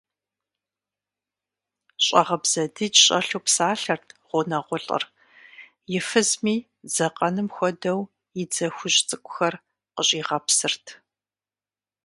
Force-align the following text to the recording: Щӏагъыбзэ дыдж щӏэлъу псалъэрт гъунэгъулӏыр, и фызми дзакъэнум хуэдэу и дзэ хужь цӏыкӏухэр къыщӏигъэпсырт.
Щӏагъыбзэ 2.03 2.63
дыдж 2.75 2.97
щӏэлъу 3.05 3.41
псалъэрт 3.45 4.07
гъунэгъулӏыр, 4.27 5.03
и 5.97 5.99
фызми 6.07 6.55
дзакъэнум 6.87 7.49
хуэдэу 7.55 7.99
и 8.41 8.43
дзэ 8.51 8.67
хужь 8.75 8.99
цӏыкӏухэр 9.07 9.53
къыщӏигъэпсырт. 9.93 10.85